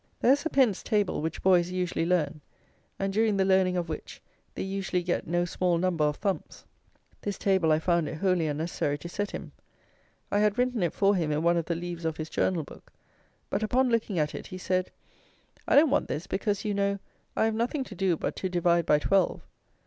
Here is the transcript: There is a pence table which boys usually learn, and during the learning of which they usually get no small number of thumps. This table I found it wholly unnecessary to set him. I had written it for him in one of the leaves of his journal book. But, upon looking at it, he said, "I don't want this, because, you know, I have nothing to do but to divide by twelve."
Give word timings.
There 0.19 0.31
is 0.31 0.43
a 0.47 0.49
pence 0.49 0.81
table 0.81 1.21
which 1.21 1.43
boys 1.43 1.69
usually 1.69 2.07
learn, 2.07 2.41
and 2.97 3.13
during 3.13 3.37
the 3.37 3.45
learning 3.45 3.77
of 3.77 3.87
which 3.87 4.19
they 4.55 4.63
usually 4.63 5.03
get 5.03 5.27
no 5.27 5.45
small 5.45 5.77
number 5.77 6.03
of 6.05 6.15
thumps. 6.15 6.65
This 7.21 7.37
table 7.37 7.71
I 7.71 7.77
found 7.77 8.09
it 8.09 8.15
wholly 8.15 8.47
unnecessary 8.47 8.97
to 8.97 9.07
set 9.07 9.29
him. 9.29 9.51
I 10.31 10.39
had 10.39 10.57
written 10.57 10.81
it 10.81 10.95
for 10.95 11.13
him 11.13 11.31
in 11.31 11.43
one 11.43 11.55
of 11.55 11.65
the 11.65 11.75
leaves 11.75 12.03
of 12.03 12.17
his 12.17 12.31
journal 12.31 12.63
book. 12.63 12.91
But, 13.51 13.61
upon 13.61 13.89
looking 13.89 14.17
at 14.17 14.33
it, 14.33 14.47
he 14.47 14.57
said, 14.57 14.89
"I 15.67 15.75
don't 15.75 15.91
want 15.91 16.07
this, 16.07 16.25
because, 16.25 16.65
you 16.65 16.73
know, 16.73 16.97
I 17.35 17.45
have 17.45 17.53
nothing 17.53 17.83
to 17.83 17.93
do 17.93 18.17
but 18.17 18.35
to 18.37 18.49
divide 18.49 18.87
by 18.87 18.97
twelve." 18.97 19.43